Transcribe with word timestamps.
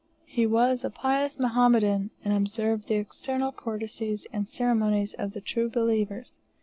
He 0.25 0.47
was 0.47 0.83
a 0.83 0.89
pious 0.89 1.37
Mohammedan, 1.37 2.09
and 2.25 2.33
observed 2.35 2.87
the 2.87 2.95
external 2.95 3.51
courtesies 3.51 4.25
and 4.33 4.49
ceremonies 4.49 5.13
of 5.19 5.33
the 5.33 5.41
true 5.41 5.69
believers. 5.69 6.39